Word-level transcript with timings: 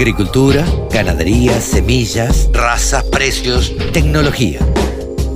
Agricultura, 0.00 0.64
ganadería, 0.90 1.60
semillas, 1.60 2.48
razas, 2.54 3.04
precios, 3.12 3.76
tecnología. 3.92 4.60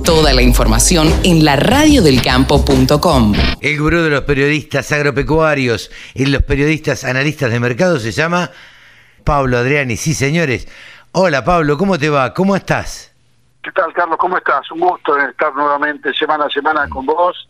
Toda 0.03 0.33
la 0.33 0.41
información 0.41 1.07
en 1.23 1.45
la 1.45 1.55
radiodelcampo.com. 1.55 3.33
El 3.61 3.79
gurú 3.79 4.01
de 4.01 4.09
los 4.09 4.21
periodistas 4.21 4.91
agropecuarios 4.91 5.91
y 6.15 6.25
los 6.25 6.41
periodistas 6.41 7.03
analistas 7.03 7.51
de 7.51 7.59
mercado 7.59 7.99
se 7.99 8.11
llama 8.11 8.49
Pablo 9.23 9.59
Adriani. 9.59 9.97
Sí, 9.97 10.15
señores. 10.15 10.67
Hola 11.11 11.45
Pablo, 11.45 11.77
¿cómo 11.77 11.99
te 11.99 12.09
va? 12.09 12.33
¿Cómo 12.33 12.55
estás? 12.55 13.13
¿Qué 13.61 13.71
tal, 13.71 13.93
Carlos? 13.93 14.17
¿Cómo 14.17 14.35
estás? 14.35 14.71
Un 14.71 14.79
gusto 14.79 15.15
estar 15.15 15.53
nuevamente 15.53 16.11
semana 16.15 16.45
a 16.45 16.49
semana 16.49 16.89
con 16.89 17.05
vos 17.05 17.47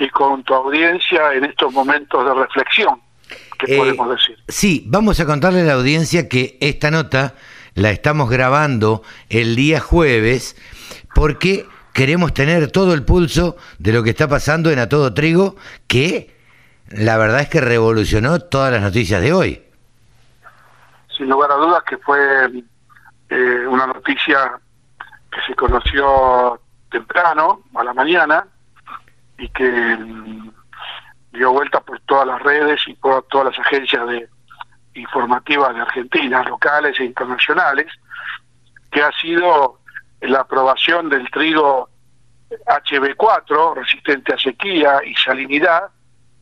y 0.00 0.08
con 0.08 0.42
tu 0.42 0.52
audiencia 0.52 1.32
en 1.32 1.44
estos 1.44 1.72
momentos 1.72 2.24
de 2.24 2.34
reflexión, 2.34 3.00
¿qué 3.60 3.74
Eh, 3.74 3.78
podemos 3.78 4.10
decir? 4.10 4.38
Sí, 4.48 4.84
vamos 4.86 5.20
a 5.20 5.26
contarle 5.26 5.60
a 5.62 5.64
la 5.64 5.74
audiencia 5.74 6.28
que 6.28 6.58
esta 6.60 6.90
nota 6.90 7.34
la 7.74 7.90
estamos 7.90 8.30
grabando 8.30 9.02
el 9.28 9.56
día 9.56 9.80
jueves 9.80 10.56
porque 11.14 11.66
queremos 11.92 12.34
tener 12.34 12.70
todo 12.70 12.94
el 12.94 13.04
pulso 13.04 13.56
de 13.78 13.92
lo 13.92 14.02
que 14.02 14.10
está 14.10 14.28
pasando 14.28 14.70
en 14.70 14.78
A 14.78 14.88
Todo 14.88 15.12
Trigo, 15.12 15.56
que 15.86 16.36
la 16.88 17.16
verdad 17.18 17.40
es 17.40 17.48
que 17.48 17.60
revolucionó 17.60 18.40
todas 18.40 18.72
las 18.72 18.82
noticias 18.82 19.20
de 19.20 19.32
hoy. 19.32 19.62
Sin 21.16 21.28
lugar 21.28 21.52
a 21.52 21.56
dudas 21.56 21.82
que 21.88 21.98
fue 21.98 22.64
eh, 23.28 23.66
una 23.68 23.86
noticia 23.86 24.58
que 25.30 25.40
se 25.46 25.54
conoció 25.54 26.60
temprano, 26.90 27.62
a 27.74 27.84
la 27.84 27.94
mañana, 27.94 28.46
y 29.38 29.48
que 29.50 29.96
mm, 29.96 30.50
dio 31.32 31.52
vuelta 31.52 31.80
por 31.80 32.00
todas 32.00 32.26
las 32.26 32.42
redes 32.42 32.80
y 32.86 32.94
por 32.94 33.26
todas 33.28 33.56
las 33.56 33.66
agencias 33.66 34.06
de 34.08 34.28
informativas 34.94 35.74
de 35.74 35.80
Argentina, 35.80 36.42
locales 36.42 36.98
e 36.98 37.04
internacionales, 37.04 37.86
que 38.90 39.02
ha 39.02 39.12
sido 39.12 39.78
la 40.20 40.40
aprobación 40.40 41.08
del 41.08 41.30
trigo 41.30 41.88
HB4, 42.50 43.74
resistente 43.76 44.34
a 44.34 44.38
sequía 44.38 45.00
y 45.04 45.14
salinidad, 45.14 45.84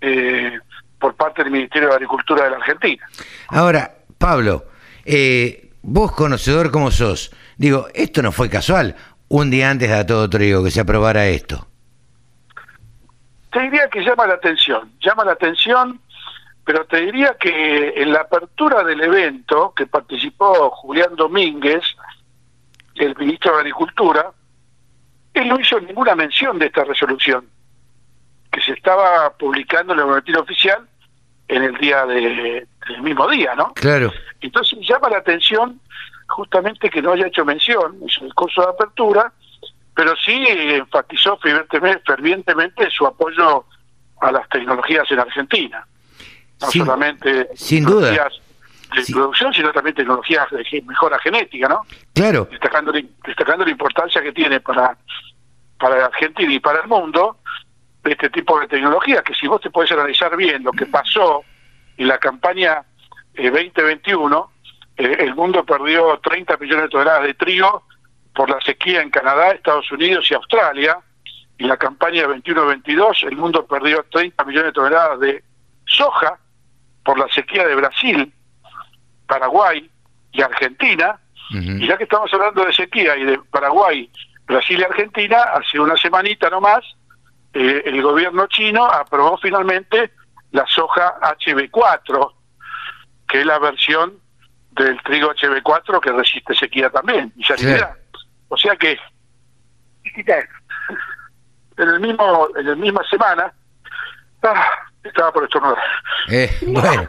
eh, 0.00 0.58
por 0.98 1.14
parte 1.14 1.42
del 1.42 1.52
Ministerio 1.52 1.88
de 1.88 1.94
Agricultura 1.94 2.44
de 2.44 2.50
la 2.50 2.56
Argentina. 2.56 3.06
Ahora, 3.48 3.94
Pablo, 4.16 4.64
eh, 5.04 5.70
vos 5.82 6.12
conocedor 6.12 6.70
como 6.70 6.90
sos, 6.90 7.30
digo, 7.56 7.88
esto 7.94 8.22
no 8.22 8.32
fue 8.32 8.48
casual, 8.48 8.96
un 9.28 9.50
día 9.50 9.70
antes 9.70 9.90
de 9.90 10.04
Todo 10.04 10.28
Trigo 10.28 10.64
que 10.64 10.70
se 10.70 10.80
aprobara 10.80 11.26
esto. 11.26 11.68
Te 13.50 13.60
diría 13.60 13.88
que 13.88 14.02
llama 14.02 14.26
la 14.26 14.34
atención, 14.34 14.92
llama 15.00 15.24
la 15.24 15.32
atención, 15.32 16.00
pero 16.64 16.84
te 16.84 17.00
diría 17.00 17.36
que 17.38 17.94
en 17.96 18.12
la 18.12 18.20
apertura 18.20 18.84
del 18.84 19.00
evento 19.00 19.72
que 19.74 19.86
participó 19.86 20.70
Julián 20.70 21.16
Domínguez, 21.16 21.82
el 22.96 23.16
ministro 23.16 23.54
de 23.54 23.58
Agricultura, 23.60 24.30
él 25.32 25.48
no 25.48 25.58
hizo 25.58 25.80
ninguna 25.80 26.14
mención 26.14 26.58
de 26.58 26.66
esta 26.66 26.84
resolución, 26.84 27.48
que 28.50 28.60
se 28.60 28.72
estaba 28.72 29.32
publicando 29.38 29.94
en 29.94 30.00
el 30.00 30.04
boletín 30.04 30.36
oficial 30.36 30.86
en 31.48 31.62
el 31.62 31.78
día 31.78 32.04
de, 32.04 32.66
del 32.86 33.02
mismo 33.02 33.28
día, 33.28 33.54
¿no? 33.54 33.72
Claro. 33.74 34.12
Entonces 34.40 34.78
llama 34.86 35.08
la 35.08 35.18
atención 35.18 35.80
justamente 36.28 36.90
que 36.90 37.00
no 37.00 37.12
haya 37.12 37.26
hecho 37.26 37.44
mención, 37.44 37.98
hizo 38.06 38.24
el 38.24 38.34
curso 38.34 38.60
de 38.60 38.68
apertura, 38.68 39.32
pero 39.98 40.14
sí 40.24 40.44
enfatizó 40.46 41.36
fervientemente, 42.06 42.88
su 42.88 43.04
apoyo 43.04 43.64
a 44.20 44.30
las 44.30 44.48
tecnologías 44.48 45.10
en 45.10 45.18
Argentina. 45.18 45.84
No 46.60 46.68
Sin- 46.70 46.84
solamente 46.84 47.48
sin 47.56 47.84
duda. 47.84 48.08
tecnologías 48.12 48.40
de 48.94 49.02
Sí. 49.02 49.12
producción, 49.12 49.52
sino 49.52 49.72
también 49.72 49.96
tecnologías 49.96 50.48
de 50.52 50.82
mejora 50.86 51.18
genética, 51.18 51.66
¿no? 51.68 51.80
Claro, 52.14 52.46
Destacando, 52.48 52.92
la- 52.92 53.02
destacando 53.26 53.64
la 53.64 53.72
importancia 53.72 54.22
que 54.22 54.30
tiene 54.30 54.60
para, 54.60 54.96
para 55.80 56.06
Argentina 56.06 56.52
y 56.52 56.60
para 56.60 56.80
el 56.82 56.86
mundo 56.86 57.38
este 58.04 58.30
tipo 58.30 58.60
de 58.60 58.68
tecnología, 58.68 59.22
que 59.22 59.34
si 59.34 59.48
vos 59.48 59.60
te 59.60 59.68
podés 59.70 59.90
analizar 59.90 60.36
bien 60.36 60.62
lo 60.62 60.70
que 60.70 60.86
pasó 60.86 61.42
en 61.96 62.06
la 62.06 62.18
campaña 62.18 62.82
eh, 63.34 63.50
2021, 63.50 64.52
eh, 64.96 65.16
el 65.18 65.34
mundo 65.34 65.64
perdió 65.64 66.20
30 66.22 66.56
millones 66.56 66.84
de 66.84 66.88
toneladas 66.88 67.24
de 67.24 67.34
trigo 67.34 67.82
por 68.38 68.50
la 68.50 68.60
sequía 68.60 69.02
en 69.02 69.10
Canadá, 69.10 69.50
Estados 69.50 69.90
Unidos 69.90 70.30
y 70.30 70.34
Australia. 70.34 70.96
Y 71.58 71.64
la 71.64 71.76
campaña 71.76 72.22
21-22, 72.22 73.26
el 73.26 73.36
mundo 73.36 73.66
perdió 73.66 74.04
30 74.12 74.44
millones 74.44 74.66
de 74.66 74.72
toneladas 74.74 75.18
de 75.18 75.42
soja 75.86 76.38
por 77.04 77.18
la 77.18 77.26
sequía 77.34 77.66
de 77.66 77.74
Brasil, 77.74 78.32
Paraguay 79.26 79.90
y 80.30 80.40
Argentina. 80.40 81.18
Y 81.50 81.84
ya 81.84 81.96
que 81.96 82.04
estamos 82.04 82.32
hablando 82.32 82.64
de 82.64 82.72
sequía 82.72 83.16
y 83.16 83.24
de 83.24 83.40
Paraguay, 83.50 84.08
Brasil 84.46 84.78
y 84.78 84.84
Argentina, 84.84 85.38
hace 85.54 85.80
una 85.80 85.96
semanita 85.96 86.48
nomás, 86.48 86.84
eh, 87.54 87.82
el 87.86 88.00
gobierno 88.02 88.46
chino 88.46 88.84
aprobó 88.86 89.36
finalmente 89.38 90.12
la 90.52 90.64
soja 90.68 91.18
HB4, 91.22 92.34
que 93.26 93.40
es 93.40 93.46
la 93.46 93.58
versión 93.58 94.20
del 94.70 95.02
trigo 95.02 95.34
HB4 95.34 96.00
que 96.00 96.12
resiste 96.12 96.54
sequía 96.54 96.88
también 96.88 97.32
y 97.34 97.42
salinidad. 97.42 97.96
O 98.48 98.56
sea 98.56 98.76
que 98.76 98.98
en 101.76 101.88
el 101.88 102.00
mismo 102.00 102.48
en 102.56 102.66
la 102.66 102.74
misma 102.74 103.02
semana 103.08 103.52
ah, 104.42 104.66
estaba 105.02 105.32
por 105.32 105.44
estornudar. 105.44 105.78
Eh, 106.28 106.50
bueno, 106.66 107.08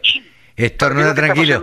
estornuda 0.56 1.14
tranquilo. 1.14 1.62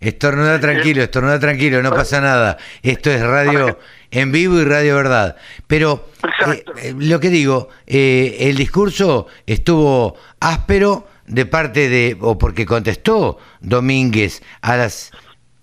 Estornuda 0.00 0.60
tranquilo, 0.60 1.02
estornuda 1.02 1.40
tranquilo, 1.40 1.82
no 1.82 1.90
pasa 1.90 2.20
nada. 2.20 2.58
Esto 2.82 3.10
es 3.10 3.22
radio 3.22 3.78
en 4.10 4.32
vivo 4.32 4.58
y 4.60 4.64
radio 4.64 4.96
verdad. 4.96 5.36
Pero 5.66 6.08
eh, 6.46 6.64
eh, 6.82 6.94
lo 6.96 7.20
que 7.20 7.30
digo, 7.30 7.68
eh, 7.86 8.36
el 8.40 8.56
discurso 8.56 9.26
estuvo 9.46 10.16
áspero 10.40 11.08
de 11.26 11.46
parte 11.46 11.88
de, 11.88 12.16
o 12.20 12.36
porque 12.36 12.66
contestó 12.66 13.38
Domínguez 13.60 14.42
a 14.60 14.76
las, 14.76 15.10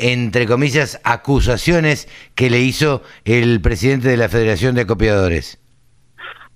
entre 0.01 0.47
comillas, 0.47 0.99
acusaciones 1.03 2.07
que 2.35 2.49
le 2.49 2.59
hizo 2.59 3.03
el 3.23 3.61
presidente 3.61 4.09
de 4.09 4.17
la 4.17 4.27
Federación 4.29 4.75
de 4.75 4.81
Acopiadores. 4.81 5.59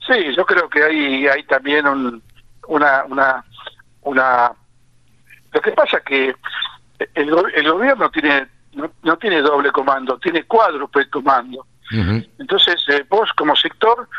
Sí, 0.07 0.35
yo 0.35 0.45
creo 0.45 0.67
que 0.69 0.83
hay, 0.83 1.27
hay 1.27 1.43
también 1.43 1.87
un- 1.87 2.21
una, 2.67 3.05
una, 3.05 3.45
una... 4.01 4.51
Lo 5.53 5.61
que 5.61 5.71
pasa 5.71 5.97
es 5.97 6.03
que 6.03 6.35
el, 7.13 7.33
el 7.55 7.71
gobierno 7.71 8.09
tiene 8.11 8.47
no, 8.73 8.91
no 9.03 9.17
tiene 9.17 9.41
doble 9.41 9.71
comando, 9.71 10.17
tiene 10.19 10.43
cuádruple 10.43 11.09
comando. 11.09 11.65
Ujú. 11.91 12.25
Entonces, 12.39 12.75
eh, 12.89 13.05
vos 13.09 13.29
como 13.37 13.55
sector 13.55 14.09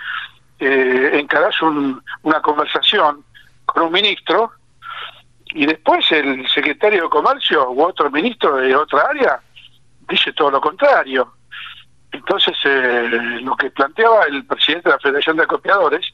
eh, 0.60 1.10
encarás 1.14 1.60
un- 1.60 2.02
una 2.22 2.40
conversación 2.40 3.22
con 3.66 3.82
un 3.82 3.92
ministro 3.92 4.52
y 5.48 5.66
después 5.66 6.10
el 6.12 6.48
secretario 6.48 7.04
de 7.04 7.08
Comercio 7.08 7.70
u 7.70 7.82
otro 7.82 8.10
ministro 8.10 8.56
de 8.56 8.74
otra 8.74 9.02
área 9.10 9.40
dice 10.08 10.32
todo 10.32 10.50
lo 10.50 10.60
contrario. 10.60 11.32
Entonces, 12.12 12.56
eh, 12.64 13.38
lo 13.42 13.56
que 13.56 13.70
planteaba 13.70 14.24
el 14.24 14.44
presidente 14.46 14.88
de 14.88 14.94
la 14.94 15.00
Federación 15.00 15.36
de 15.36 15.42
Acopiadores, 15.44 16.06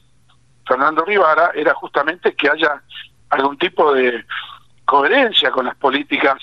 Fernando 0.67 1.05
Rivara, 1.05 1.51
era 1.53 1.73
justamente 1.73 2.35
que 2.35 2.49
haya 2.49 2.81
algún 3.29 3.57
tipo 3.57 3.93
de 3.93 4.25
coherencia 4.85 5.51
con 5.51 5.65
las 5.65 5.75
políticas 5.75 6.37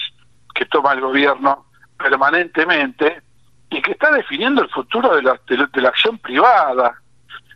que 0.54 0.66
toma 0.66 0.92
el 0.92 1.00
gobierno 1.00 1.66
permanentemente 1.98 3.22
y 3.70 3.82
que 3.82 3.92
está 3.92 4.10
definiendo 4.10 4.62
el 4.62 4.70
futuro 4.70 5.14
de 5.14 5.22
la, 5.22 5.40
de 5.46 5.66
de 5.72 5.80
la 5.80 5.88
acción 5.90 6.18
privada. 6.18 7.00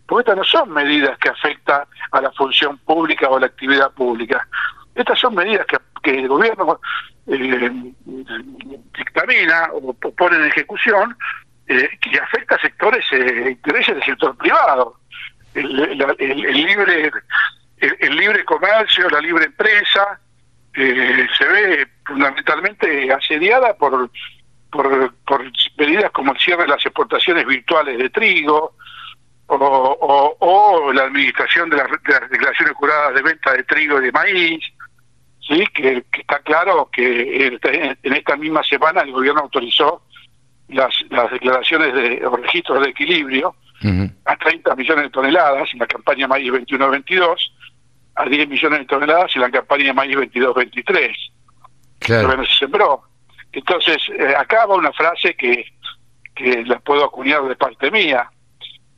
Porque 0.07 0.21
estas 0.23 0.37
no 0.37 0.45
son 0.45 0.71
medidas 0.71 1.19
que 1.19 1.31
afectan 1.31 1.85
a 2.13 2.21
la 2.21 2.31
función 2.33 2.77
pública 2.79 3.29
o 3.29 3.37
a 3.37 3.41
la 3.41 3.47
actividad 3.47 3.91
pública. 3.93 4.47
Estas 4.95 5.19
son 5.19 5.35
medidas 5.35 5.67
que, 5.67 6.11
el 6.11 6.29
gobierno 6.29 6.79
eh, 7.27 7.93
dictamina 8.97 9.71
o 9.73 9.95
pone 9.95 10.37
en 10.37 10.45
ejecución 10.45 11.17
eh, 11.67 11.89
que 12.01 12.19
afecta 12.19 12.57
a 12.57 12.61
sectores 12.61 13.05
e 13.11 13.51
intereses 13.53 13.95
del 13.95 14.05
sector 14.05 14.37
privado. 14.37 14.99
El, 15.55 15.97
libre 16.53 17.11
el, 17.79 18.17
libre 18.17 18.45
comercio, 18.45 19.09
la 19.09 19.21
libre 19.21 19.47
empresa, 19.47 20.21
eh, 20.75 21.27
se 21.37 21.47
ve 21.47 21.89
fundamentalmente 22.05 23.13
asediada 23.13 23.75
por, 23.75 24.11
por, 24.71 25.53
medidas 25.79 26.11
como 26.11 26.33
el 26.33 26.39
cierre 26.39 26.63
de 26.63 26.69
las 26.69 26.85
exportaciones 26.85 27.47
virtuales 27.47 27.99
de 27.99 28.11
trigo 28.11 28.75
o 29.47 30.93
la 30.93 31.05
administración 31.05 31.69
de 31.71 31.77
las, 31.77 31.91
de 31.91 32.21
las 32.21 32.31
declaraciones 32.31 32.75
juradas 32.75 33.15
de 33.15 33.23
venta 33.23 33.53
de 33.53 33.63
trigo 33.65 34.01
y 34.01 34.07
de 34.07 34.13
maíz, 34.13 34.65
sí 35.47 35.65
que, 35.75 36.05
que 36.11 36.21
está 36.21 36.41
claro 36.41 36.89
que 36.93 37.47
en, 37.47 37.61
en 38.03 38.13
esta 38.13 38.37
misma 38.37 38.63
semana 38.63 39.03
el 39.03 39.13
gobierno 39.13 39.43
autorizó 39.43 40.03
las, 40.69 40.95
las 41.11 41.31
declaraciones 41.31 41.95
de 41.95 42.27
o 42.27 42.37
registros 42.37 42.83
de 42.83 42.91
equilibrio 42.91 43.55
a 44.25 44.37
30 44.37 44.75
millones 44.77 45.05
de 45.05 45.11
toneladas 45.11 45.69
en 45.75 45.81
la 45.81 45.87
campaña 45.87 46.27
maíz 46.27 46.51
21-22, 46.51 47.37
a 48.15 48.25
10 48.25 48.49
millones 48.49 48.79
de 48.79 48.85
toneladas 48.87 49.35
en 49.35 49.43
la 49.43 49.51
campaña 49.51 49.93
maíz 49.93 50.17
22-23. 50.17 51.15
Claro. 51.99 52.23
Todavía 52.23 52.43
no 52.43 52.47
se 52.47 52.59
sembró. 52.59 53.03
Entonces, 53.53 53.99
eh, 54.19 54.35
acá 54.37 54.65
va 54.65 54.77
una 54.77 54.93
frase 54.93 55.35
que, 55.37 55.67
que 56.35 56.65
la 56.65 56.79
puedo 56.81 57.05
acuñar 57.05 57.43
de 57.45 57.57
parte 57.57 57.91
mía. 57.91 58.31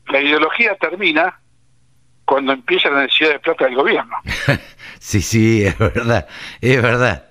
La 0.07 0.21
ideología 0.21 0.77
termina 0.77 1.41
cuando 2.27 2.53
empieza 2.53 2.91
la 2.91 3.03
necesidad 3.03 3.31
de 3.31 3.39
plata 3.39 3.65
del 3.65 3.77
gobierno. 3.77 4.15
sí, 4.99 5.23
sí, 5.23 5.65
es 5.65 5.79
verdad, 5.79 6.29
es 6.61 6.83
verdad. 6.83 7.23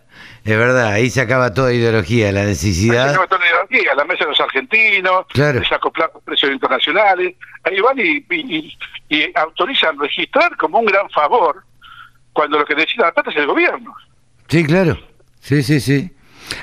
Es 0.44 0.56
verdad, 0.56 0.92
ahí 0.92 1.10
se 1.10 1.22
acaba 1.22 1.56
toda 1.56 1.74
ideología, 1.74 2.32
la 2.32 2.44
necesidad. 2.44 3.06
Ahí 3.06 3.10
se 3.10 3.16
acaba 3.16 3.28
toda 3.28 3.46
ideología, 3.48 3.96
la 3.96 4.06
mesa 4.06 4.26
de 4.26 4.30
los 4.30 4.40
argentinos, 4.40 5.26
claro. 5.30 5.60
desacoplar 5.60 6.12
los 6.14 6.22
precios 6.22 6.52
internacionales. 6.52 7.36
Ahí 7.64 7.80
van 7.80 7.98
y, 7.98 8.24
y, 8.30 8.78
y, 9.10 9.32
autorizan 9.34 9.98
registrar 10.00 10.56
como 10.56 10.80
un 10.80 10.86
gran 10.86 11.10
favor 11.10 11.64
cuando 12.32 12.60
lo 12.60 12.66
que 12.66 12.76
decide 12.76 13.06
la 13.06 13.12
plata 13.12 13.32
es 13.32 13.38
el 13.38 13.48
gobierno. 13.48 13.96
Sí, 14.48 14.64
claro. 14.66 15.00
Sí, 15.40 15.64
sí, 15.64 15.80
sí. 15.80 16.12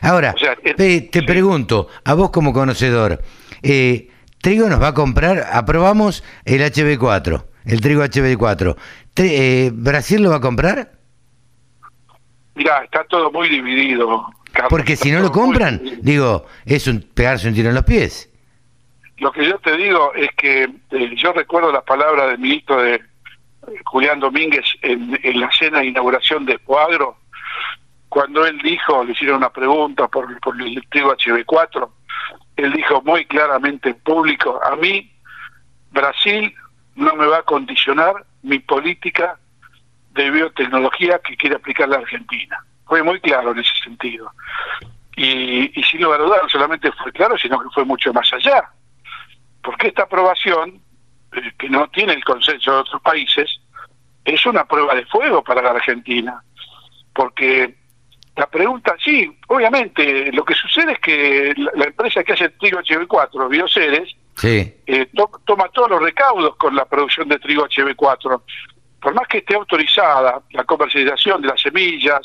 Ahora, 0.01 0.33
te, 0.77 1.23
pregunto, 1.27 1.89
a 2.05 2.15
vos 2.15 2.31
como 2.31 2.53
conocedor, 2.53 3.21
eh, 3.65 4.13
¿Trigo 4.43 4.69
nos 4.69 4.83
va 4.83 4.89
a 4.89 4.95
comprar? 4.95 5.47
Aprobamos 5.53 6.25
el 6.45 6.63
HB4, 6.63 7.45
el 7.65 7.81
trigo 7.81 8.03
HB4. 8.03 8.77
Eh, 9.17 9.71
¿Brasil 9.73 10.23
lo 10.23 10.31
va 10.31 10.37
a 10.37 10.41
comprar? 10.41 10.93
Mira, 12.55 12.85
está 12.85 13.05
todo 13.05 13.31
muy 13.31 13.49
dividido. 13.49 14.27
Porque 14.69 14.97
si 14.97 15.11
no 15.11 15.21
lo 15.21 15.33
compran, 15.33 15.81
digo, 16.03 16.47
es 16.67 16.87
un 16.87 17.01
pegarse 17.15 17.49
un 17.49 17.55
tiro 17.55 17.71
en 17.71 17.75
los 17.75 17.85
pies. 17.85 18.31
Lo 19.19 19.33
que 19.33 19.47
yo 19.47 19.59
te 19.59 19.77
digo 19.77 20.13
es 20.15 20.31
que 20.37 20.65
eh, 20.91 21.15
yo 21.17 21.33
recuerdo 21.33 21.73
las 21.73 21.85
palabras 21.85 22.29
del 22.29 22.39
ministro 22.39 22.83
de 22.83 23.01
Julián 23.85 24.21
Domínguez 24.21 24.65
en, 24.83 25.41
la 25.41 25.51
cena 25.53 25.79
de 25.79 25.87
inauguración 25.87 26.45
de 26.45 26.59
Cuadro, 26.59 27.17
cuando 28.09 28.45
él 28.45 28.59
dijo, 28.63 29.05
le 29.05 29.13
hicieron 29.13 29.37
una 29.37 29.51
pregunta 29.51 30.09
por, 30.09 30.39
por 30.41 30.61
el 30.61 30.83
trigo 30.91 31.17
HB4, 31.17 31.89
él 32.57 32.73
dijo 32.73 33.01
muy 33.03 33.25
claramente 33.25 33.91
en 33.91 34.01
público, 34.01 34.61
a 34.63 34.77
mí 34.77 35.11
Brasil 35.93 36.53
no 36.97 37.15
me 37.15 37.27
va 37.27 37.39
a 37.39 37.43
condicionar 37.43 38.25
mi 38.43 38.59
política 38.59 39.39
de 40.11 40.31
biotecnología 40.31 41.19
que 41.21 41.37
quiere 41.37 41.57
aplicar 41.57 41.89
la 41.89 41.97
Argentina. 41.97 42.65
Fue 42.87 43.03
muy 43.03 43.21
claro 43.21 43.53
en 43.53 43.61
ese 43.61 43.73
sentido. 43.83 44.31
Y, 45.17 45.79
y 45.79 45.83
sin 45.85 46.03
lugar 46.03 46.21
a 46.21 46.25
dudas, 46.25 46.41
no 46.43 46.49
solamente 46.49 46.91
fue 46.93 47.13
claro, 47.13 47.37
sino 47.39 47.61
que 47.61 47.69
fue 47.75 47.85
mucho 47.85 48.13
más 48.13 48.31
allá. 48.33 48.71
Porque 49.63 49.89
esta 49.89 50.03
aprobación, 50.03 50.81
eh, 51.33 51.53
que 51.59 51.69
no 51.69 51.89
tiene 51.89 52.15
el 52.15 52.25
consenso 52.25 52.73
de 52.73 52.79
otros 52.79 53.01
países, 53.03 53.61
es 54.25 54.47
una 54.47 54.65
prueba 54.65 54.95
de 54.95 55.07
fuego 55.07 55.43
para 55.43 55.63
la 55.63 55.71
Argentina. 55.71 56.43
Porque 57.15 57.75
la 58.37 58.47
pregunta, 58.47 58.97
sí, 59.03 59.39
obviamente, 59.49 60.33
lo 60.33 60.45
que 60.45 60.55
sucede 60.55 60.93
es 60.93 60.99
que 61.01 61.55
la, 61.75 61.85
empresa 61.85 62.25
que 62.25 62.33
hace 62.33 62.45
el 62.45 62.59
trigo 62.59 62.81
HB4, 62.81 63.49
Bioceres, 63.49 64.15
sí. 64.43 64.75
Eh, 64.87 65.09
toma 65.45 65.69
todos 65.69 65.91
los 65.91 66.03
recaudos 66.03 66.57
con 66.57 66.75
la 66.75 66.85
producción 66.85 67.29
de 67.29 67.39
trigo 67.39 67.67
HB4 67.67 68.43
por 69.03 69.15
más 69.15 69.27
que 69.27 69.39
esté 69.39 69.57
autorizada 69.57 70.41
la 70.53 70.65
comercialización 70.65 71.43
de 71.43 71.49
las 71.49 71.61
semillas 71.61 72.21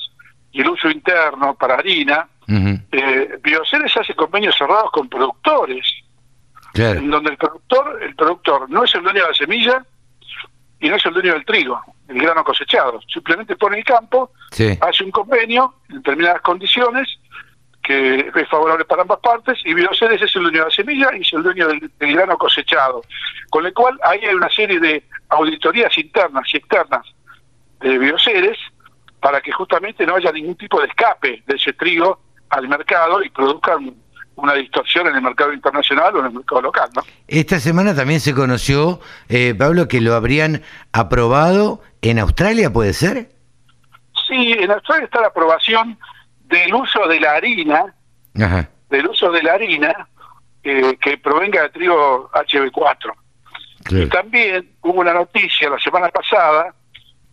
y 0.52 0.62
el 0.62 0.70
uso 0.70 0.90
interno 0.90 1.56
para 1.56 1.76
harina, 1.76 2.30
eh, 2.48 3.40
Bioceres 3.42 3.98
hace 3.98 4.14
convenios 4.14 4.56
cerrados 4.56 4.92
con 4.92 5.10
productores, 5.10 5.86
en 6.76 7.10
donde 7.10 7.32
el 7.32 7.38
productor, 7.38 8.04
el 8.04 8.16
productor 8.16 8.70
no 8.70 8.84
es 8.84 8.94
el 8.94 9.02
dueño 9.02 9.24
de 9.24 9.28
la 9.28 9.34
semilla 9.34 9.86
y 10.80 10.88
no 10.88 10.96
es 10.96 11.06
el 11.06 11.14
dueño 11.14 11.34
del 11.34 11.46
trigo, 11.46 11.82
el 12.08 12.22
grano 12.22 12.44
cosechado. 12.44 13.02
Simplemente 13.12 13.56
pone 13.56 13.80
el 13.80 13.84
campo, 13.84 14.32
hace 14.80 15.04
un 15.04 15.12
convenio 15.12 15.74
en 15.90 15.98
determinadas 15.98 16.42
condiciones 16.42 17.20
que 17.88 18.32
es 18.36 18.50
favorable 18.50 18.84
para 18.84 19.04
ambas 19.04 19.20
partes 19.20 19.60
y 19.64 19.74
Bioceres 19.74 20.22
es 20.22 20.36
el 20.36 20.44
dueño 20.44 20.60
de 20.60 20.66
la 20.66 20.72
semilla 20.72 21.10
y 21.18 21.22
es 21.22 21.32
el 21.32 21.42
dueño 21.42 21.70
del, 21.70 21.90
grano 22.00 22.38
cosechado. 22.38 23.02
Con 23.50 23.64
lo 23.64 23.74
cual 23.74 23.98
ahí 24.04 24.20
hay 24.26 24.36
una 24.36 24.50
serie 24.50 24.78
de 24.78 25.06
auditorías 25.30 25.98
internas 25.98 26.44
y 26.54 26.58
externas 26.58 27.06
de 27.80 27.98
Bioceres 27.98 28.58
para 29.22 29.40
que 29.40 29.54
justamente 29.54 30.06
no 30.06 30.18
haya 30.18 30.34
ningún 30.34 30.58
tipo 30.58 30.82
de 30.82 30.88
escape 30.88 31.44
de 31.48 31.56
ese 31.56 31.72
trigo 31.72 32.20
al 32.50 32.68
mercado 32.68 33.24
y 33.24 33.30
produzcan 33.30 33.96
una 34.36 34.54
distorsión 34.56 35.08
en 35.08 35.16
el 35.16 35.22
mercado 35.22 35.54
internacional 35.54 36.14
o 36.18 36.20
en 36.20 36.26
el 36.26 36.34
mercado 36.34 36.64
local. 36.64 36.90
¿no? 36.94 37.04
Esta 37.26 37.62
semana 37.62 37.96
también 37.96 38.20
se 38.20 38.36
conoció, 38.36 39.00
eh, 39.30 39.56
Pablo, 39.58 39.88
que 39.88 40.02
lo 40.02 40.14
habrían 40.14 40.62
aprobado 40.92 41.82
en 42.02 42.20
Australia, 42.20 42.72
¿puede 42.74 42.92
ser? 42.92 43.30
Sí, 44.28 44.52
en 44.60 44.72
Australia 44.72 45.06
está 45.06 45.22
la 45.22 45.28
aprobación 45.28 45.98
del 46.48 46.74
uso 46.74 47.08
de 47.08 47.20
la 47.20 47.34
harina, 47.34 47.94
del 48.90 49.08
uso 49.08 49.32
de 49.32 49.44
la 49.44 49.54
harina 49.54 50.08
eh, 50.64 50.98
que 51.00 51.18
provenga 51.18 51.64
de 51.64 51.70
trigo 51.70 52.30
HB4. 52.32 53.14
Y 53.90 54.06
también 54.08 54.70
hubo 54.82 55.00
una 55.00 55.14
noticia 55.14 55.70
la 55.70 55.80
semana 55.80 56.10
pasada 56.10 56.74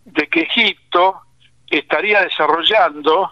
de 0.05 0.27
que 0.29 0.43
Egipto 0.43 1.21
estaría 1.69 2.23
desarrollando 2.23 3.29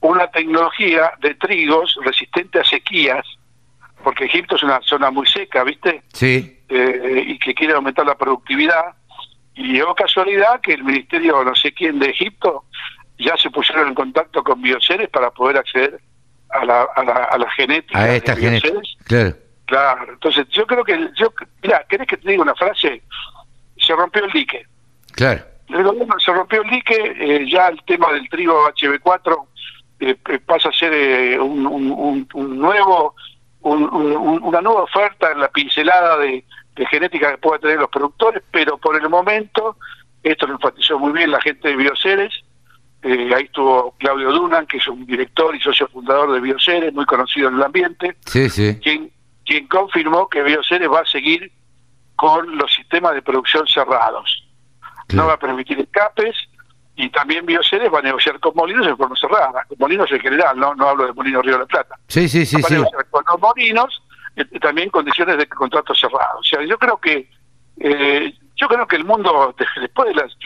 una 0.00 0.30
tecnología 0.30 1.12
de 1.20 1.34
trigos 1.34 1.96
resistente 2.04 2.60
a 2.60 2.64
sequías, 2.64 3.24
porque 4.04 4.24
Egipto 4.24 4.56
es 4.56 4.62
una 4.62 4.80
zona 4.82 5.10
muy 5.10 5.26
seca, 5.26 5.64
¿viste? 5.64 6.02
Sí. 6.12 6.60
Eh, 6.68 7.24
y 7.26 7.38
que 7.38 7.54
quiere 7.54 7.74
aumentar 7.74 8.06
la 8.06 8.16
productividad. 8.16 8.94
Y 9.54 9.78
es 9.78 9.84
casualidad 9.96 10.60
que 10.60 10.74
el 10.74 10.84
ministerio, 10.84 11.42
no 11.42 11.54
sé 11.54 11.72
quién 11.72 11.98
de 11.98 12.10
Egipto, 12.10 12.64
ya 13.18 13.36
se 13.36 13.50
pusieron 13.50 13.88
en 13.88 13.94
contacto 13.94 14.42
con 14.42 14.60
Bioceres 14.62 15.08
para 15.08 15.30
poder 15.30 15.58
acceder 15.58 16.00
a 16.50 16.64
la, 16.64 16.82
a 16.94 17.04
la, 17.04 17.12
a 17.12 17.38
la 17.38 17.50
genética 17.50 17.98
a 17.98 18.14
esta 18.14 18.36
genética 18.36 18.80
claro. 19.04 19.36
Claro 19.66 20.12
entonces 20.12 20.46
yo 20.50 20.66
creo 20.66 20.84
que 20.84 21.10
yo 21.16 21.32
mira 21.62 21.84
querés 21.88 22.06
que 22.06 22.16
te 22.16 22.30
diga 22.30 22.42
una 22.42 22.54
frase 22.54 23.02
se 23.78 23.94
rompió 23.94 24.24
el 24.24 24.32
dique. 24.32 24.66
Claro. 25.12 25.44
Se 26.18 26.32
rompió 26.32 26.62
el 26.62 26.70
dique 26.70 27.16
eh, 27.18 27.46
ya 27.50 27.68
el 27.68 27.82
tema 27.84 28.12
del 28.12 28.28
trigo 28.28 28.68
HB4 28.70 29.46
eh, 30.00 30.16
eh, 30.28 30.38
pasa 30.40 30.68
a 30.68 30.72
ser 30.72 31.40
un, 31.40 31.66
un, 31.66 32.28
un, 32.32 32.58
nuevo 32.58 33.14
una 33.62 34.60
nueva 34.60 34.82
oferta 34.82 35.32
en 35.32 35.40
la 35.40 35.48
pincelada 35.48 36.18
de, 36.18 36.44
de 36.76 36.86
genética 36.86 37.32
que 37.32 37.38
puedan 37.38 37.60
tener 37.60 37.78
los 37.78 37.90
productores 37.90 38.42
pero 38.50 38.78
por 38.78 39.00
el 39.00 39.08
momento 39.08 39.76
esto 40.22 40.46
lo 40.46 40.54
enfatizó 40.54 40.98
muy 40.98 41.12
bien 41.12 41.32
la 41.32 41.40
gente 41.40 41.68
de 41.68 41.76
Bioceres 41.76 42.32
eh, 43.06 43.32
ahí 43.34 43.44
estuvo 43.44 43.94
Claudio 43.98 44.32
Dunan, 44.32 44.66
que 44.66 44.78
es 44.78 44.88
un 44.88 45.06
director 45.06 45.54
y 45.54 45.60
socio 45.60 45.86
fundador 45.86 46.32
de 46.32 46.40
Bioceres, 46.40 46.92
muy 46.92 47.06
conocido 47.06 47.48
en 47.48 47.54
el 47.54 47.62
ambiente, 47.62 48.16
sí, 48.26 48.50
sí. 48.50 48.78
Quien, 48.82 49.12
quien 49.44 49.68
confirmó 49.68 50.28
que 50.28 50.42
Bioceres 50.42 50.90
va 50.90 51.00
a 51.00 51.06
seguir 51.06 51.52
con 52.16 52.56
los 52.56 52.74
sistemas 52.74 53.14
de 53.14 53.22
producción 53.22 53.64
cerrados. 53.68 54.44
No 55.12 55.26
va 55.26 55.34
a 55.34 55.38
permitir 55.38 55.78
escapes 55.78 56.34
y 56.96 57.08
también 57.10 57.46
Bioceres 57.46 57.92
va 57.92 58.00
a 58.00 58.02
negociar 58.02 58.40
con 58.40 58.54
molinos 58.56 58.86
en 58.88 58.96
forma 58.96 59.14
cerrada, 59.14 59.64
con 59.68 59.78
molinos 59.78 60.10
en 60.10 60.18
general, 60.18 60.58
no 60.58 60.74
no 60.74 60.88
hablo 60.88 61.06
de 61.06 61.12
molinos 61.12 61.44
Río 61.44 61.54
de 61.54 61.60
la 61.60 61.66
Plata. 61.66 61.96
Sí, 62.08 62.28
sí, 62.28 62.44
sí. 62.44 62.60
Va 62.60 62.66
a 62.66 62.70
negociar 62.70 63.06
con 63.10 63.24
los 63.28 63.40
molinos 63.40 64.02
eh, 64.34 64.44
también 64.58 64.90
condiciones 64.90 65.38
de 65.38 65.46
contrato 65.46 65.94
cerrado. 65.94 66.40
O 66.40 66.42
sea, 66.42 66.64
yo 66.64 66.76
creo 66.76 66.96
que 66.96 67.30
eh, 67.78 68.34
yo 68.56 68.66
creo 68.66 68.86
que 68.88 68.96
el 68.96 69.04
mundo 69.04 69.54
después 69.80 70.08
de 70.08 70.14
las 70.14 70.36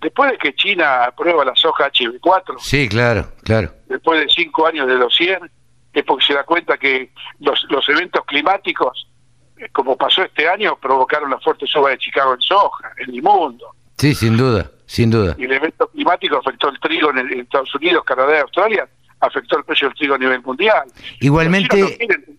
después 0.00 0.30
de 0.32 0.38
que 0.38 0.54
China 0.54 1.04
aprueba 1.04 1.44
la 1.44 1.54
soja 1.56 1.90
HB4, 1.90 2.58
sí, 2.58 2.88
claro, 2.88 3.32
claro. 3.42 3.72
Después 3.86 4.20
de 4.20 4.28
cinco 4.28 4.66
años 4.66 4.86
de 4.86 4.94
los 4.94 5.14
100, 5.14 5.50
es 5.92 6.04
porque 6.04 6.24
se 6.24 6.34
da 6.34 6.44
cuenta 6.44 6.78
que 6.78 7.10
los, 7.40 7.64
los 7.68 7.88
eventos 7.88 8.24
climáticos, 8.26 9.06
eh, 9.58 9.68
como 9.72 9.96
pasó 9.96 10.22
este 10.22 10.48
año, 10.48 10.76
provocaron 10.80 11.30
la 11.30 11.38
fuerte 11.38 11.66
suba 11.66 11.90
de 11.90 11.98
Chicago 11.98 12.34
en 12.34 12.40
soja, 12.40 12.92
en 12.96 13.14
el 13.14 13.22
mundo. 13.22 13.66
Sí, 13.98 14.14
sin 14.14 14.36
duda, 14.36 14.70
sin 14.86 15.10
duda. 15.10 15.34
Y 15.38 15.44
el 15.44 15.52
evento 15.52 15.88
climático 15.88 16.38
afectó 16.38 16.68
el 16.70 16.80
trigo 16.80 17.10
en, 17.10 17.40
Estados 17.40 17.74
Unidos, 17.74 18.04
Canadá 18.04 18.36
y 18.36 18.40
Australia, 18.40 18.88
afectó 19.20 19.58
el 19.58 19.64
precio 19.64 19.88
del 19.88 19.96
trigo 19.96 20.14
a 20.14 20.18
nivel 20.18 20.42
mundial. 20.42 20.84
Igualmente, 21.20 21.98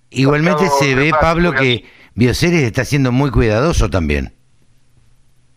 igualmente 0.10 0.68
se 0.80 0.96
ve, 0.96 1.12
Pablo, 1.20 1.54
que 1.54 1.86
Bioceres 2.16 2.64
está 2.64 2.84
siendo 2.86 3.12
muy 3.12 3.32
cuidadoso 3.32 3.90
también. 3.90 4.34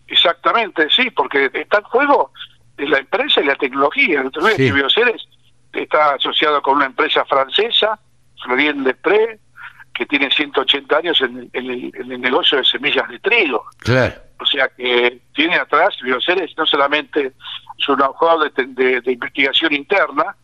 Exactamente, 0.09 0.89
sí, 0.91 1.11
porque 1.11 1.51
está 1.53 1.79
en 1.79 1.85
juego 1.85 2.33
la 2.79 2.99
empresa 2.99 3.41
y 3.41 3.45
la 3.45 3.57
tecnología. 3.57 4.21
Entonces, 4.21 4.57
sí. 4.57 4.71
Bioceres 4.71 5.27
está 5.73 6.15
asociado 6.15 6.63
con 6.63 6.77
una 6.77 6.87
empresa 6.87 7.25
francesa, 7.25 7.99
Florien 8.43 8.85
Desprez, 8.85 9.41
que 9.95 10.07
tiene 10.07 10.31
180 10.31 10.97
años 10.97 11.21
en, 11.23 11.51
el, 11.53 12.21
negocio 12.21 12.59
de 12.59 12.65
semillas 12.65 13.09
de 13.09 13.19
trigo. 13.19 13.65
Claro. 13.79 14.15
O 14.39 14.45
sea 14.45 14.69
que 14.69 15.21
tiene 15.35 15.57
atrás 15.57 15.97
Bioceres 16.03 16.53
no 16.59 16.67
solamente 16.67 17.33
su 17.79 17.97
know-how 17.97 18.41
de, 18.41 19.03
investigación 19.07 19.73
interna, 19.73 20.37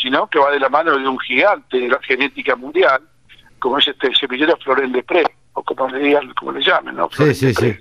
sino 0.00 0.28
que 0.28 0.38
va 0.38 0.50
de 0.52 0.60
la 0.60 0.68
mano 0.68 0.96
de 0.96 1.06
un 1.06 1.18
gigante 1.18 1.78
de 1.78 1.88
la 1.88 2.00
genética 2.02 2.54
mundial, 2.54 3.02
como 3.58 3.78
es 3.78 3.88
este 3.88 4.14
semillero 4.14 4.56
Florent 4.58 4.94
Desprez, 4.94 5.26
o 5.54 5.62
como 5.64 5.88
le 5.88 5.98
digan, 5.98 6.32
como 6.34 6.52
le 6.52 6.62
llamen, 6.62 6.94
¿no? 6.94 7.10
sí, 7.10 7.34
sí, 7.34 7.52
sí. 7.52 7.76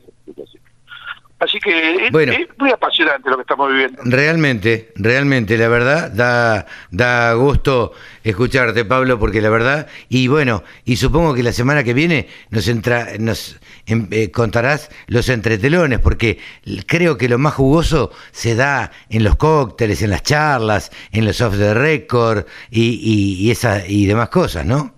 Así 1.40 1.58
que 1.60 2.08
es, 2.08 2.12
muy 2.12 2.70
apasionante 2.70 3.30
lo 3.30 3.38
que 3.38 3.44
estamos 3.44 3.72
viviendo. 3.72 4.02
Realmente, 4.04 4.92
realmente, 4.96 5.58
la 5.58 5.70
verdad, 5.70 6.12
da, 6.12 6.66
da 6.92 7.34
gusto 7.34 7.94
escucharte, 8.26 8.84
Pablo, 8.84 9.18
porque 9.20 9.42
la 9.42 9.50
verdad, 9.50 9.88
y 10.10 10.28
bueno, 10.28 10.64
y 10.84 10.98
supongo 10.98 11.34
que 11.34 11.42
la 11.42 11.54
semana 11.54 11.86
que 11.86 11.94
viene 11.94 12.28
nos, 12.50 12.68
entra, 12.68 13.08
nos 13.20 13.58
em, 13.86 14.10
eh, 14.12 14.32
contarás 14.32 14.90
los 15.08 15.30
entretelones, 15.30 16.00
porque 16.00 16.40
creo 16.86 17.18
que 17.18 17.30
lo 17.30 17.38
más 17.38 17.54
jugoso 17.54 18.12
se 18.32 18.56
da 18.56 18.92
en 19.10 19.24
los 19.24 19.38
cócteles, 19.38 20.02
en 20.02 20.10
las 20.10 20.24
charlas, 20.24 20.92
en 21.14 21.24
los 21.24 21.40
off 21.40 21.58
the 21.58 21.74
record 21.74 22.48
y, 22.70 23.00
y, 23.02 23.48
y, 23.48 23.52
esa, 23.52 23.88
y 23.88 24.08
demás 24.08 24.28
cosas, 24.28 24.66
¿no? 24.66 24.94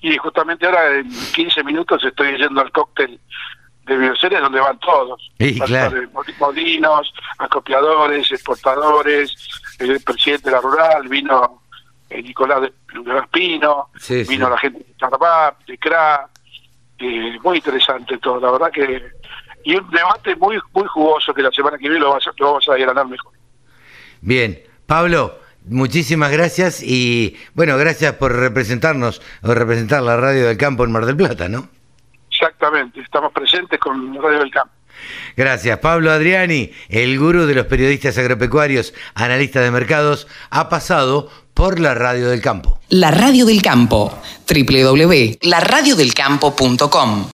Y 0.00 0.16
justamente 0.16 0.66
ahora 0.66 0.98
en 0.98 1.08
15 1.08 1.62
minutos 1.62 2.02
estoy 2.02 2.36
yendo 2.36 2.60
al 2.60 2.72
cóctel 2.72 3.20
de 3.86 3.96
Bioceres 3.96 4.40
donde 4.40 4.60
van 4.60 4.78
todos. 4.78 5.30
Molinos, 6.38 7.12
acopiadores, 7.38 8.30
exportadores, 8.30 9.34
el 9.78 10.00
presidente 10.00 10.50
de 10.50 10.56
la 10.56 10.60
rural, 10.60 11.08
vino 11.08 11.62
el 12.08 12.24
Nicolás 12.24 12.62
de, 12.62 12.72
de 12.92 14.24
vino 14.24 14.50
la 14.50 14.58
gente 14.58 14.78
de 14.80 14.94
Tarbap, 14.98 15.64
de 15.66 15.78
CRA, 15.78 16.28
eh, 16.98 17.38
muy 17.42 17.58
interesante 17.58 18.18
todo, 18.18 18.40
la 18.40 18.50
verdad 18.50 18.70
que... 18.72 19.20
Y 19.62 19.76
un 19.76 19.90
debate 19.90 20.34
muy 20.36 20.58
muy 20.72 20.86
jugoso 20.86 21.34
que 21.34 21.42
la 21.42 21.50
semana 21.50 21.76
que 21.76 21.88
viene 21.88 21.98
lo, 21.98 22.14
vas, 22.14 22.24
lo 22.38 22.46
vamos 22.46 22.66
a 22.66 22.76
ganar 22.78 23.06
mejor. 23.06 23.32
Bien, 24.22 24.58
Pablo, 24.86 25.38
muchísimas 25.66 26.32
gracias 26.32 26.82
y 26.82 27.36
bueno, 27.52 27.76
gracias 27.76 28.14
por 28.14 28.32
representarnos 28.32 29.20
o 29.42 29.52
representar 29.52 30.02
la 30.02 30.16
radio 30.16 30.46
del 30.46 30.56
campo 30.56 30.84
en 30.84 30.92
Mar 30.92 31.04
del 31.04 31.16
Plata, 31.16 31.50
¿no? 31.50 31.68
Exactamente, 32.40 33.00
estamos 33.00 33.32
presentes 33.32 33.78
con 33.78 34.14
Radio 34.14 34.38
del 34.38 34.50
Campo. 34.50 34.72
Gracias. 35.36 35.78
Pablo 35.78 36.10
Adriani, 36.10 36.72
el 36.88 37.18
gurú 37.18 37.44
de 37.44 37.54
los 37.54 37.66
periodistas 37.66 38.16
agropecuarios, 38.16 38.94
analista 39.14 39.60
de 39.60 39.70
mercados, 39.70 40.26
ha 40.48 40.70
pasado 40.70 41.28
por 41.52 41.78
la 41.80 41.92
Radio 41.94 42.30
del 42.30 42.40
Campo. 42.40 42.80
La 42.88 43.10
Radio 43.10 43.44
del 43.44 43.60
Campo, 43.60 44.18
www.laradiodelcampo.com 44.48 47.26